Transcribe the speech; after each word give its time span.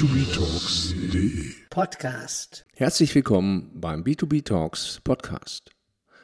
b2btalks.de 0.00 1.52
Podcast. 1.68 2.64
Herzlich 2.74 3.14
willkommen 3.14 3.70
beim 3.74 4.02
B2B 4.02 4.42
Talks 4.42 4.98
Podcast. 5.04 5.72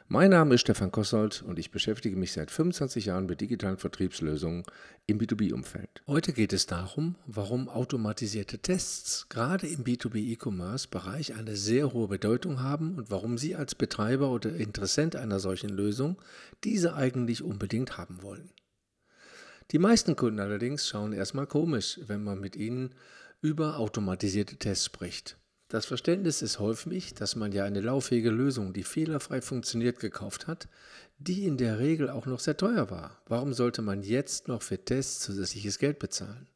Mein 0.08 0.30
Name 0.30 0.54
ist 0.54 0.62
Stefan 0.62 0.90
Kossold 0.90 1.42
und 1.42 1.58
ich 1.58 1.70
beschäftige 1.70 2.16
mich 2.16 2.32
seit 2.32 2.50
25 2.50 3.04
Jahren 3.04 3.26
mit 3.26 3.42
digitalen 3.42 3.76
Vertriebslösungen 3.76 4.62
im 5.06 5.18
B2B-Umfeld. 5.18 6.02
Heute 6.06 6.32
geht 6.32 6.54
es 6.54 6.64
darum, 6.64 7.16
warum 7.26 7.68
automatisierte 7.68 8.60
Tests 8.60 9.28
gerade 9.28 9.66
im 9.66 9.84
B2B-E-Commerce-Bereich 9.84 11.34
eine 11.34 11.54
sehr 11.54 11.92
hohe 11.92 12.08
Bedeutung 12.08 12.62
haben 12.62 12.94
und 12.94 13.10
warum 13.10 13.36
Sie 13.36 13.56
als 13.56 13.74
Betreiber 13.74 14.30
oder 14.30 14.54
Interessent 14.54 15.16
einer 15.16 15.38
solchen 15.38 15.68
Lösung 15.68 16.16
diese 16.64 16.94
eigentlich 16.94 17.42
unbedingt 17.42 17.98
haben 17.98 18.22
wollen. 18.22 18.48
Die 19.72 19.78
meisten 19.78 20.14
Kunden 20.16 20.40
allerdings 20.40 20.88
schauen 20.88 21.12
erstmal 21.12 21.46
komisch, 21.46 22.00
wenn 22.06 22.22
man 22.22 22.40
mit 22.40 22.54
ihnen 22.54 22.94
über 23.40 23.78
automatisierte 23.78 24.56
Tests 24.56 24.84
spricht. 24.84 25.38
Das 25.68 25.84
Verständnis 25.84 26.42
ist 26.42 26.60
häufig, 26.60 27.14
dass 27.14 27.34
man 27.34 27.50
ja 27.50 27.64
eine 27.64 27.80
lauffähige 27.80 28.30
Lösung, 28.30 28.72
die 28.72 28.84
fehlerfrei 28.84 29.40
funktioniert, 29.40 29.98
gekauft 29.98 30.46
hat, 30.46 30.68
die 31.18 31.44
in 31.44 31.56
der 31.56 31.80
Regel 31.80 32.08
auch 32.08 32.26
noch 32.26 32.38
sehr 32.38 32.56
teuer 32.56 32.88
war. 32.90 33.20
Warum 33.26 33.52
sollte 33.52 33.82
man 33.82 34.02
jetzt 34.02 34.46
noch 34.46 34.62
für 34.62 34.84
Tests 34.84 35.20
zusätzliches 35.20 35.78
Geld 35.78 35.98
bezahlen? 35.98 36.46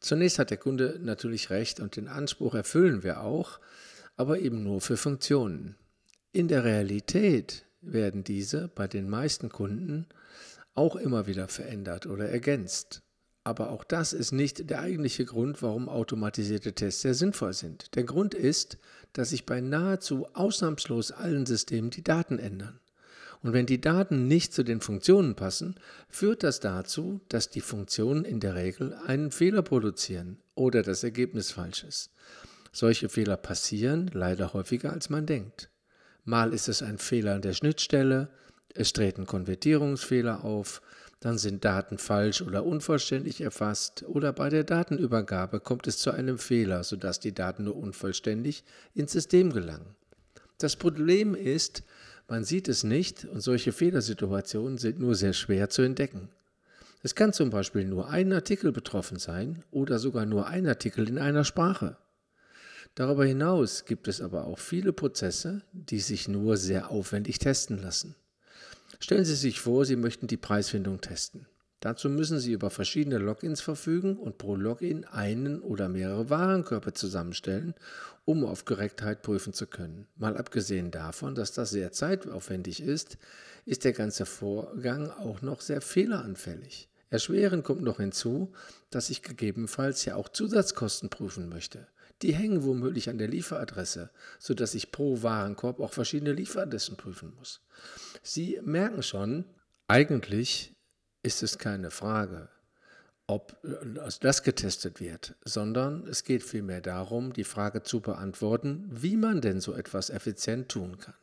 Zunächst 0.00 0.38
hat 0.38 0.50
der 0.50 0.56
Kunde 0.56 0.98
natürlich 1.00 1.50
recht 1.50 1.78
und 1.78 1.96
den 1.96 2.08
Anspruch 2.08 2.54
erfüllen 2.54 3.02
wir 3.04 3.20
auch, 3.20 3.60
aber 4.16 4.40
eben 4.40 4.62
nur 4.64 4.80
für 4.80 4.96
Funktionen. 4.96 5.76
In 6.32 6.48
der 6.48 6.64
Realität 6.64 7.64
werden 7.80 8.24
diese 8.24 8.68
bei 8.68 8.88
den 8.88 9.08
meisten 9.08 9.50
Kunden 9.50 10.06
auch 10.74 10.96
immer 10.96 11.26
wieder 11.26 11.48
verändert 11.48 12.06
oder 12.06 12.28
ergänzt. 12.28 13.02
Aber 13.46 13.70
auch 13.70 13.84
das 13.84 14.12
ist 14.12 14.32
nicht 14.32 14.70
der 14.70 14.80
eigentliche 14.80 15.24
Grund, 15.24 15.62
warum 15.62 15.88
automatisierte 15.88 16.72
Tests 16.72 17.02
sehr 17.02 17.14
sinnvoll 17.14 17.52
sind. 17.52 17.94
Der 17.94 18.02
Grund 18.02 18.34
ist, 18.34 18.76
dass 19.12 19.30
sich 19.30 19.46
bei 19.46 19.60
nahezu 19.60 20.26
ausnahmslos 20.34 21.12
allen 21.12 21.46
Systemen 21.46 21.90
die 21.90 22.02
Daten 22.02 22.40
ändern. 22.40 22.80
Und 23.44 23.52
wenn 23.52 23.66
die 23.66 23.80
Daten 23.80 24.26
nicht 24.26 24.52
zu 24.52 24.64
den 24.64 24.80
Funktionen 24.80 25.36
passen, 25.36 25.76
führt 26.08 26.42
das 26.42 26.58
dazu, 26.58 27.20
dass 27.28 27.48
die 27.48 27.60
Funktionen 27.60 28.24
in 28.24 28.40
der 28.40 28.56
Regel 28.56 28.94
einen 29.06 29.30
Fehler 29.30 29.62
produzieren 29.62 30.38
oder 30.56 30.82
das 30.82 31.04
Ergebnis 31.04 31.52
falsch 31.52 31.84
ist. 31.84 32.10
Solche 32.72 33.08
Fehler 33.08 33.36
passieren 33.36 34.10
leider 34.12 34.54
häufiger, 34.54 34.92
als 34.92 35.08
man 35.08 35.24
denkt. 35.24 35.70
Mal 36.24 36.52
ist 36.52 36.66
es 36.68 36.82
ein 36.82 36.98
Fehler 36.98 37.36
an 37.36 37.42
der 37.42 37.52
Schnittstelle, 37.52 38.28
es 38.74 38.92
treten 38.92 39.24
Konvertierungsfehler 39.24 40.44
auf, 40.44 40.82
dann 41.20 41.38
sind 41.38 41.64
Daten 41.64 41.98
falsch 41.98 42.42
oder 42.42 42.64
unvollständig 42.64 43.40
erfasst 43.40 44.04
oder 44.06 44.32
bei 44.32 44.50
der 44.50 44.64
Datenübergabe 44.64 45.60
kommt 45.60 45.86
es 45.86 45.98
zu 45.98 46.10
einem 46.10 46.38
Fehler, 46.38 46.84
sodass 46.84 47.20
die 47.20 47.34
Daten 47.34 47.64
nur 47.64 47.76
unvollständig 47.76 48.64
ins 48.94 49.12
System 49.12 49.52
gelangen. 49.52 49.96
Das 50.58 50.76
Problem 50.76 51.34
ist, 51.34 51.84
man 52.28 52.44
sieht 52.44 52.68
es 52.68 52.84
nicht 52.84 53.24
und 53.24 53.40
solche 53.40 53.72
Fehlersituationen 53.72 54.78
sind 54.78 54.98
nur 54.98 55.14
sehr 55.14 55.32
schwer 55.32 55.68
zu 55.70 55.82
entdecken. 55.82 56.28
Es 57.02 57.14
kann 57.14 57.32
zum 57.32 57.50
Beispiel 57.50 57.84
nur 57.84 58.08
ein 58.08 58.32
Artikel 58.32 58.72
betroffen 58.72 59.18
sein 59.18 59.62
oder 59.70 59.98
sogar 59.98 60.26
nur 60.26 60.48
ein 60.48 60.66
Artikel 60.66 61.08
in 61.08 61.18
einer 61.18 61.44
Sprache. 61.44 61.96
Darüber 62.94 63.24
hinaus 63.24 63.84
gibt 63.84 64.08
es 64.08 64.20
aber 64.20 64.46
auch 64.46 64.58
viele 64.58 64.92
Prozesse, 64.92 65.62
die 65.72 66.00
sich 66.00 66.28
nur 66.28 66.56
sehr 66.56 66.90
aufwendig 66.90 67.38
testen 67.38 67.80
lassen. 67.80 68.16
Stellen 68.98 69.24
Sie 69.24 69.34
sich 69.34 69.60
vor, 69.60 69.84
Sie 69.84 69.96
möchten 69.96 70.26
die 70.26 70.36
Preisfindung 70.36 71.00
testen. 71.00 71.46
Dazu 71.80 72.08
müssen 72.08 72.38
Sie 72.38 72.52
über 72.52 72.70
verschiedene 72.70 73.18
Logins 73.18 73.60
verfügen 73.60 74.16
und 74.16 74.38
pro 74.38 74.56
Login 74.56 75.04
einen 75.04 75.60
oder 75.60 75.88
mehrere 75.88 76.30
Warenkörper 76.30 76.94
zusammenstellen, 76.94 77.74
um 78.24 78.44
auf 78.44 78.64
Korrektheit 78.64 79.22
prüfen 79.22 79.52
zu 79.52 79.66
können. 79.66 80.06
Mal 80.16 80.36
abgesehen 80.36 80.90
davon, 80.90 81.34
dass 81.34 81.52
das 81.52 81.70
sehr 81.70 81.92
zeitaufwendig 81.92 82.82
ist, 82.82 83.18
ist 83.66 83.84
der 83.84 83.92
ganze 83.92 84.26
Vorgang 84.26 85.10
auch 85.10 85.42
noch 85.42 85.60
sehr 85.60 85.80
fehleranfällig. 85.80 86.88
Erschwerend 87.08 87.62
kommt 87.62 87.82
noch 87.82 87.98
hinzu, 87.98 88.52
dass 88.90 89.10
ich 89.10 89.22
gegebenenfalls 89.22 90.04
ja 90.06 90.16
auch 90.16 90.28
Zusatzkosten 90.28 91.08
prüfen 91.08 91.48
möchte. 91.48 91.86
Die 92.22 92.34
hängen 92.34 92.64
womöglich 92.64 93.10
an 93.10 93.18
der 93.18 93.28
Lieferadresse, 93.28 94.10
sodass 94.38 94.74
ich 94.74 94.90
pro 94.90 95.22
Warenkorb 95.22 95.80
auch 95.80 95.92
verschiedene 95.92 96.32
Lieferadressen 96.32 96.96
prüfen 96.96 97.34
muss. 97.34 97.60
Sie 98.22 98.58
merken 98.64 99.02
schon, 99.02 99.44
eigentlich 99.88 100.74
ist 101.22 101.42
es 101.42 101.58
keine 101.58 101.90
Frage, 101.90 102.48
ob 103.26 103.56
äh, 103.64 104.10
das 104.20 104.42
getestet 104.42 105.00
wird, 105.00 105.34
sondern 105.44 106.06
es 106.06 106.24
geht 106.24 106.42
vielmehr 106.42 106.80
darum, 106.80 107.32
die 107.32 107.44
Frage 107.44 107.82
zu 107.82 108.00
beantworten, 108.00 108.88
wie 108.90 109.16
man 109.16 109.40
denn 109.40 109.60
so 109.60 109.74
etwas 109.74 110.10
effizient 110.10 110.68
tun 110.68 110.98
kann. 110.98 111.14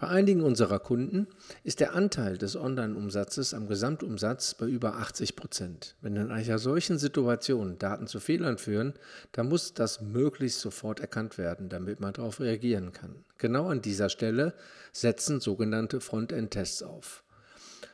Bei 0.00 0.06
einigen 0.06 0.42
unserer 0.42 0.78
Kunden 0.78 1.26
ist 1.64 1.80
der 1.80 1.92
Anteil 1.92 2.38
des 2.38 2.54
Online-Umsatzes 2.54 3.52
am 3.52 3.66
Gesamtumsatz 3.66 4.54
bei 4.54 4.66
über 4.66 4.94
80 4.94 5.34
Prozent. 5.34 5.96
Wenn 6.00 6.14
in 6.14 6.30
einer 6.30 6.60
solchen 6.60 6.98
Situation 6.98 7.80
Daten 7.80 8.06
zu 8.06 8.20
Fehlern 8.20 8.58
führen, 8.58 8.94
dann 9.32 9.48
muss 9.48 9.74
das 9.74 10.00
möglichst 10.00 10.60
sofort 10.60 11.00
erkannt 11.00 11.36
werden, 11.36 11.68
damit 11.68 11.98
man 11.98 12.12
darauf 12.12 12.38
reagieren 12.38 12.92
kann. 12.92 13.24
Genau 13.38 13.70
an 13.70 13.82
dieser 13.82 14.08
Stelle 14.08 14.54
setzen 14.92 15.40
sogenannte 15.40 16.00
Frontend-Tests 16.00 16.84
auf. 16.84 17.24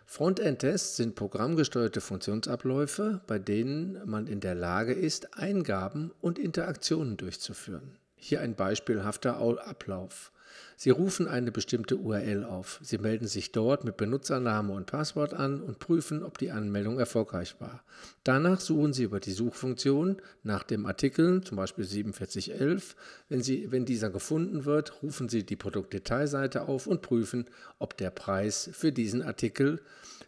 Frontend-Tests 0.04 0.96
sind 0.96 1.14
programmgesteuerte 1.14 2.02
Funktionsabläufe, 2.02 3.22
bei 3.26 3.38
denen 3.38 3.98
man 4.04 4.26
in 4.26 4.40
der 4.40 4.54
Lage 4.54 4.92
ist, 4.92 5.38
Eingaben 5.38 6.12
und 6.20 6.38
Interaktionen 6.38 7.16
durchzuführen. 7.16 7.96
Hier 8.26 8.40
ein 8.40 8.54
beispielhafter 8.54 9.36
Ablauf. 9.36 10.32
Sie 10.78 10.88
rufen 10.88 11.28
eine 11.28 11.52
bestimmte 11.52 11.98
URL 11.98 12.42
auf. 12.44 12.80
Sie 12.82 12.96
melden 12.96 13.26
sich 13.26 13.52
dort 13.52 13.84
mit 13.84 13.98
Benutzername 13.98 14.72
und 14.72 14.86
Passwort 14.86 15.34
an 15.34 15.60
und 15.60 15.78
prüfen, 15.78 16.22
ob 16.22 16.38
die 16.38 16.50
Anmeldung 16.50 16.98
erfolgreich 16.98 17.56
war. 17.60 17.84
Danach 18.22 18.60
suchen 18.60 18.94
Sie 18.94 19.02
über 19.02 19.20
die 19.20 19.32
Suchfunktion 19.32 20.22
nach 20.42 20.62
dem 20.62 20.86
Artikel, 20.86 21.44
zum 21.44 21.58
Beispiel 21.58 21.84
4711. 21.84 22.96
Wenn, 23.28 23.42
Sie, 23.42 23.70
wenn 23.70 23.84
dieser 23.84 24.08
gefunden 24.08 24.64
wird, 24.64 25.02
rufen 25.02 25.28
Sie 25.28 25.44
die 25.44 25.56
Produktdetailseite 25.56 26.62
auf 26.62 26.86
und 26.86 27.02
prüfen, 27.02 27.44
ob 27.78 27.94
der 27.98 28.10
Preis 28.10 28.70
für 28.72 28.90
diesen 28.90 29.20
Artikel 29.20 29.82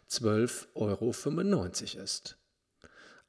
12,95 0.07 0.75
Euro 0.75 2.03
ist. 2.03 2.36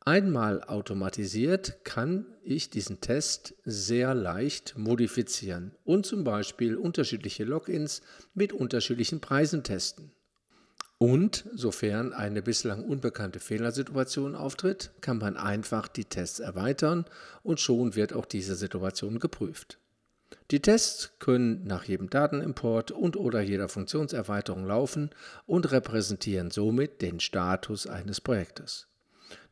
Einmal 0.01 0.63
automatisiert 0.65 1.85
kann 1.85 2.25
ich 2.43 2.71
diesen 2.71 3.01
Test 3.01 3.55
sehr 3.65 4.15
leicht 4.15 4.79
modifizieren 4.79 5.73
und 5.85 6.07
zum 6.07 6.25
Beispiel 6.25 6.77
unterschiedliche 6.77 7.45
Logins 7.45 8.01
mit 8.33 8.53
unterschiedlichen 8.53 9.21
Preisen 9.21 9.65
testen. 9.65 10.13
Und 10.99 11.45
sofern 11.55 12.13
eine 12.13 12.43
bislang 12.43 12.85
unbekannte 12.85 13.39
Fehlersituation 13.39 14.35
auftritt, 14.35 14.91
kann 15.01 15.19
man 15.19 15.37
einfach 15.37 15.87
die 15.87 16.05
Tests 16.05 16.41
erweitern 16.41 17.05
und 17.45 17.61
schon 17.61 17.95
wird 17.95 18.13
auch 18.13 18.27
diese 18.27 18.57
Situation 18.57 19.21
geprüft. 19.21 19.79
Die 20.51 20.61
Tests 20.61 21.13
können 21.21 21.65
nach 21.65 21.85
jedem 21.85 22.11
Datenimport 22.11 22.91
und 22.91 23.17
oder 23.17 23.41
jeder 23.41 23.69
Funktionserweiterung 23.69 24.67
laufen 24.67 25.11
und 25.47 25.71
repräsentieren 25.71 26.51
somit 26.51 27.01
den 27.01 27.21
Status 27.21 27.87
eines 27.87 28.21
Projektes. 28.21 28.89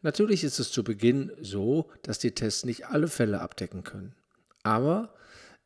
Natürlich 0.02 0.44
ist 0.44 0.58
es 0.58 0.70
zu 0.70 0.84
Beginn 0.84 1.32
so, 1.40 1.90
dass 2.02 2.18
die 2.18 2.32
Tests 2.32 2.64
nicht 2.64 2.86
alle 2.86 3.08
Fälle 3.08 3.40
abdecken 3.40 3.84
können. 3.84 4.14
Aber 4.62 5.14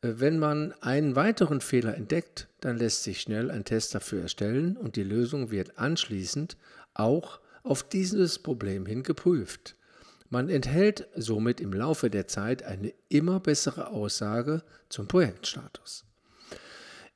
äh, 0.01 0.13
wenn 0.17 0.39
man 0.39 0.73
einen 0.81 1.15
weiteren 1.15 1.61
Fehler 1.61 1.95
entdeckt, 1.95 2.47
dann 2.59 2.77
lässt 2.77 3.03
sich 3.03 3.21
schnell 3.21 3.51
ein 3.51 3.65
Test 3.65 3.95
dafür 3.95 4.23
erstellen 4.23 4.77
und 4.77 4.95
die 4.95 5.03
Lösung 5.03 5.51
wird 5.51 5.77
anschließend 5.77 6.57
auch 6.93 7.39
auf 7.63 7.83
dieses 7.83 8.39
Problem 8.39 8.85
hin 8.85 9.03
geprüft. 9.03 9.75
Man 10.29 10.49
enthält 10.49 11.07
somit 11.15 11.59
im 11.59 11.73
Laufe 11.73 12.09
der 12.09 12.27
Zeit 12.27 12.63
eine 12.63 12.93
immer 13.09 13.39
bessere 13.39 13.89
Aussage 13.89 14.63
zum 14.87 15.07
Projektstatus. 15.07 16.05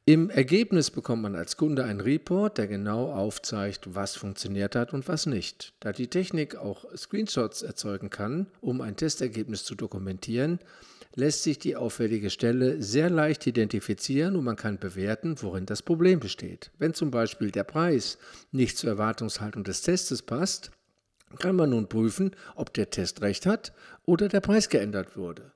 Im 0.07 0.29
Ergebnis 0.29 0.91
bekommt 0.91 1.23
man 1.23 1.35
als 1.35 1.57
Kunde 1.57 1.83
einen 1.83 1.99
Report, 1.99 2.59
der 2.59 2.67
genau 2.67 3.11
aufzeigt, 3.11 3.95
was 3.95 4.15
funktioniert 4.15 4.75
hat 4.75 4.93
und 4.93 5.07
was 5.07 5.25
nicht. 5.25 5.73
Da 5.79 5.93
die 5.93 6.09
Technik 6.09 6.55
auch 6.55 6.85
Screenshots 6.95 7.63
erzeugen 7.63 8.11
kann, 8.11 8.45
um 8.61 8.81
ein 8.81 8.97
Testergebnis 8.97 9.63
zu 9.63 9.73
dokumentieren, 9.73 10.59
lässt 11.15 11.41
sich 11.41 11.57
die 11.57 11.75
auffällige 11.75 12.29
Stelle 12.29 12.83
sehr 12.83 13.09
leicht 13.09 13.47
identifizieren 13.47 14.35
und 14.35 14.43
man 14.43 14.57
kann 14.57 14.77
bewerten, 14.77 15.37
worin 15.41 15.65
das 15.65 15.81
Problem 15.81 16.19
besteht. 16.19 16.69
Wenn 16.77 16.93
zum 16.93 17.09
Beispiel 17.09 17.49
der 17.49 17.63
Preis 17.63 18.19
nicht 18.51 18.77
zur 18.77 18.91
Erwartungshaltung 18.91 19.63
des 19.63 19.81
Testes 19.81 20.21
passt, 20.21 20.69
kann 21.39 21.55
man 21.55 21.71
nun 21.71 21.89
prüfen, 21.89 22.35
ob 22.53 22.71
der 22.75 22.91
Test 22.91 23.23
recht 23.23 23.47
hat 23.47 23.73
oder 24.03 24.29
der 24.29 24.41
Preis 24.41 24.69
geändert 24.69 25.17
wurde 25.17 25.54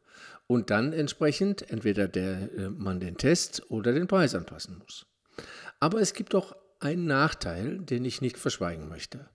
und 0.50 0.72
dann 0.72 0.94
entsprechend 0.94 1.70
entweder 1.70 2.08
der, 2.08 2.52
äh, 2.58 2.70
man 2.72 3.00
den 3.00 3.18
Test 3.18 3.70
oder 3.70 3.94
den 3.94 4.08
Preis 4.08 4.34
anpassen 4.34 4.80
muss. 4.80 5.06
Aber 5.80 6.02
es 6.02 6.14
gibt 6.16 6.34
auch 6.34 6.56
einen 6.80 7.06
Nachteil, 7.06 7.78
den 7.78 8.04
ich 8.04 8.20
nicht 8.20 8.38
verschweigen 8.38 8.90
möchte. 8.90 9.30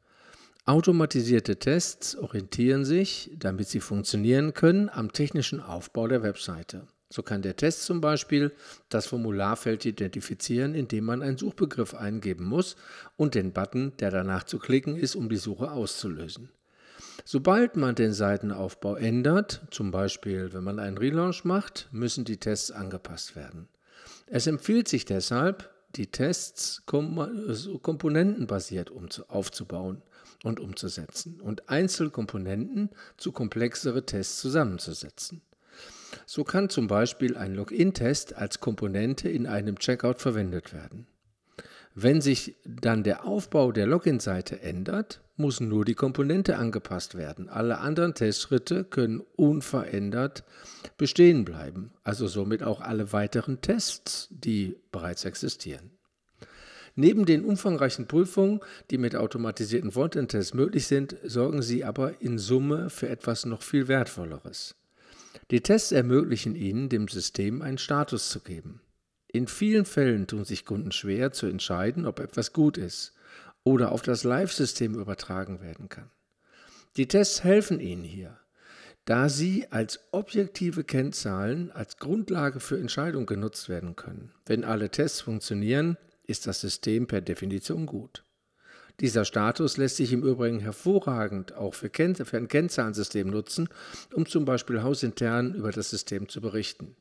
Automatisierte 0.67 1.57
Tests 1.57 2.17
orientieren 2.17 2.85
sich, 2.85 3.31
damit 3.37 3.69
sie 3.69 3.81
funktionieren 3.81 4.55
können, 4.55 4.89
am 4.89 5.13
technischen 5.13 5.61
Aufbau 5.61 6.09
der 6.09 6.25
Webseite. 6.25 6.89
So 7.11 7.23
kann 7.23 7.43
der 7.43 7.55
Test 7.55 7.85
zum 7.85 8.01
Beispiel 8.01 8.51
das 8.89 9.07
Formularfeld 9.07 9.85
identifizieren, 9.87 10.75
indem 10.75 11.05
man 11.05 11.23
einen 11.23 11.39
Suchbegriff 11.39 11.95
eingeben 11.95 12.45
muss 12.45 12.75
und 13.15 13.37
den 13.37 13.53
Button, 13.53 13.93
der 14.01 14.11
danach 14.11 14.43
zu 14.43 14.59
klicken 14.59 14.97
ist, 14.97 15.15
um 15.15 15.29
die 15.29 15.37
Suche 15.37 15.71
auszulösen. 15.71 16.49
Sobald 17.25 17.77
man 17.77 17.95
den 17.95 18.13
Seitenaufbau 18.13 18.97
ändert, 18.97 19.63
zum 19.71 19.91
Beispiel 19.91 20.53
wenn 20.53 20.65
man 20.65 20.79
einen 20.79 20.99
Relaunch 20.99 21.45
macht, 21.45 21.89
müssen 21.93 22.25
die 22.25 22.39
Tests 22.39 22.71
angepasst 22.71 23.37
werden. 23.37 23.69
Es 24.27 24.47
empfiehlt 24.47 24.89
sich 24.89 25.05
deshalb, 25.05 25.71
die 25.97 26.09
Tests 26.09 26.83
komponentenbasiert 26.87 28.91
aufzubauen 29.29 30.03
und 30.43 30.61
umzusetzen 30.61 31.41
und 31.41 31.69
Einzelkomponenten 31.69 32.91
zu 33.17 33.33
komplexere 33.33 34.05
Tests 34.05 34.41
zusammenzusetzen. 34.41 35.43
So 36.27 36.45
kann 36.45 36.69
zum 36.69 36.87
Beispiel 36.87 37.37
ein 37.37 37.55
Login-Test 37.55 38.35
als 38.35 38.61
Komponente 38.61 39.29
in 39.29 39.47
einem 39.47 39.79
Checkout 39.79 40.21
verwendet 40.21 40.73
werden. 40.73 41.07
Wenn 41.95 42.21
sich 42.21 42.57
dann 42.65 43.05
der 43.05 43.25
Aufbau 43.25 43.71
der 43.71 43.87
Login-Seite 43.87 44.61
ändert, 44.61 45.21
muss 45.37 45.61
nur 45.61 45.85
die 45.85 45.95
Komponente 45.95 46.57
angepasst 46.57 47.17
werden. 47.17 47.49
Alle 47.49 47.79
anderen 47.79 48.15
Testschritte 48.15 48.83
können 48.83 49.23
unverändert 49.37 50.43
bestehen 50.99 51.45
bleiben, 51.45 51.93
also 52.03 52.27
somit 52.27 52.65
auch 52.65 52.81
alle 52.81 53.13
weiteren 53.13 53.61
Tests, 53.61 54.29
die 54.31 54.77
bereits 54.91 55.25
existieren. 55.25 55.91
Neben 56.97 57.27
den 57.27 57.45
umfangreichen 57.45 58.07
Prüfungen, 58.07 58.61
die 58.91 58.99
mit 58.99 59.17
automatisierten 59.17 59.93
Frontend-Tests 59.93 60.55
möglich 60.55 60.87
sind, 60.87 61.17
sorgen 61.25 61.63
sie 61.63 61.85
aber 61.85 62.21
in 62.21 62.39
Summe 62.39 62.91
für 62.91 63.09
etwas 63.09 63.47
noch 63.47 63.63
viel 63.63 63.89
Wertvolleres. 63.89 64.77
Die 65.51 65.61
Tests 65.61 65.93
ermöglichen 65.93 66.55
Ihnen, 66.55 66.89
dem 66.89 67.09
System 67.09 67.63
einen 67.63 67.79
Status 67.79 68.31
zu 68.31 68.41
geben. 68.41 68.81
In 69.35 69.49
vielen 69.49 69.85
Fällen 69.85 70.29
tun 70.29 70.45
sich 70.45 70.65
Kunden 70.65 70.93
schwer 70.93 71.33
zu 71.33 71.47
entscheiden, 71.47 72.07
ob 72.07 72.21
etwas 72.21 72.53
gut 72.53 72.79
ist 72.79 73.15
oder 73.65 73.91
auf 73.91 74.03
das 74.03 74.23
Live-System 74.23 74.95
übertragen 74.95 75.61
werden 75.61 75.89
kann. 75.89 76.09
Die 76.97 77.09
Tests 77.09 77.43
helfen 77.43 77.81
Ihnen 77.81 78.05
hier, 78.05 78.39
da 79.07 79.29
sie 79.29 79.67
als 79.73 79.99
objektive 80.13 80.85
Kennzahlen 80.85 81.73
als 81.73 81.97
Grundlage 81.97 82.61
für 82.61 82.79
Entscheidungen 82.79 83.27
genutzt 83.27 83.69
werden 83.69 83.97
können. 83.97 84.31
Wenn 84.47 84.63
alle 84.63 84.89
Tests 84.89 85.23
funktionieren, 85.23 85.97
ist 86.29 86.47
das 86.47 86.61
System 86.61 87.09
per 87.09 87.21
Definition 87.21 87.87
gut. 87.87 88.23
Dieser 89.01 89.25
Status 89.25 89.79
lässt 89.79 89.97
sich 89.97 90.13
im 90.13 90.23
Übrigen 90.23 90.61
hervorragend 90.61 91.55
auch 91.55 91.75
für, 91.75 91.91
ein 91.93 92.47
Kennzahlensystem 92.47 93.27
nutzen, 93.31 93.69
um 94.13 94.27
zum 94.27 94.45
Beispiel 94.45 94.85
hausintern 94.85 95.55
über 95.55 95.73
das 95.73 95.91
System 95.91 96.29
zu 96.29 96.41
berichten. 96.41 96.95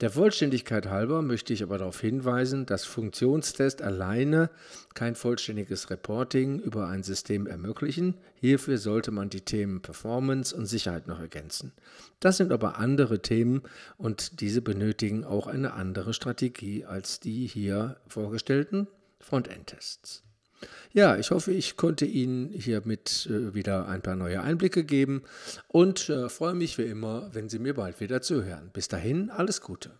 Der 0.00 0.10
Vollständigkeit 0.10 0.86
halber 0.86 1.22
möchte 1.22 1.52
ich 1.52 1.60
aber 1.64 1.76
darauf 1.76 2.00
hinweisen, 2.00 2.66
dass 2.66 2.84
Funktionstests 2.84 3.82
alleine 3.82 4.48
kein 4.94 5.16
vollständiges 5.16 5.90
Reporting 5.90 6.60
über 6.60 6.86
ein 6.86 7.02
System 7.02 7.48
ermöglichen. 7.48 8.14
Hierfür 8.36 8.78
sollte 8.78 9.10
man 9.10 9.28
die 9.28 9.40
Themen 9.40 9.82
Performance 9.82 10.54
und 10.54 10.66
Sicherheit 10.66 11.08
noch 11.08 11.18
ergänzen. 11.18 11.72
Das 12.20 12.36
sind 12.36 12.52
aber 12.52 12.78
andere 12.78 13.22
Themen 13.22 13.62
und 13.96 14.40
diese 14.40 14.62
benötigen 14.62 15.24
auch 15.24 15.48
eine 15.48 15.72
andere 15.72 16.14
Strategie 16.14 16.84
als 16.84 17.18
die 17.18 17.48
hier 17.48 17.96
vorgestellten 18.06 18.86
Frontend-Tests. 19.18 20.27
Ja, 20.92 21.16
ich 21.16 21.30
hoffe, 21.30 21.52
ich 21.52 21.76
konnte 21.76 22.06
Ihnen 22.06 22.48
hiermit 22.48 23.28
äh, 23.30 23.54
wieder 23.54 23.88
ein 23.88 24.02
paar 24.02 24.16
neue 24.16 24.40
Einblicke 24.40 24.84
geben 24.84 25.22
und 25.68 26.08
äh, 26.08 26.28
freue 26.28 26.54
mich 26.54 26.78
wie 26.78 26.86
immer, 26.86 27.30
wenn 27.32 27.48
Sie 27.48 27.58
mir 27.58 27.74
bald 27.74 28.00
wieder 28.00 28.22
zuhören. 28.22 28.70
Bis 28.72 28.88
dahin, 28.88 29.30
alles 29.30 29.60
Gute. 29.60 29.90